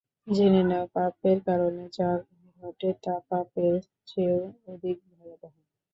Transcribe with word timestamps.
জেনে 0.27 0.61
নাও, 0.63 0.85
পাপের 0.95 1.37
কারণে 1.47 1.83
যা 1.97 2.09
ঘটে 2.61 2.89
তা 3.03 3.15
পাপের 3.29 3.73
চেয়েও 4.07 4.41
অধিক 4.71 4.97
ভয়াবহ। 5.09 5.53